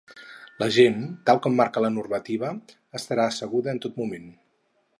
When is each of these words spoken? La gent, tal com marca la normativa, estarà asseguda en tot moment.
La 0.61 0.67
gent, 0.77 1.03
tal 1.29 1.41
com 1.43 1.53
marca 1.59 1.83
la 1.85 1.91
normativa, 1.97 2.49
estarà 3.01 3.29
asseguda 3.33 3.77
en 3.77 3.83
tot 3.85 4.01
moment. 4.05 4.27